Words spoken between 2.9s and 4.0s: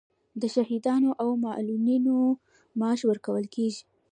ورکول کیږي؟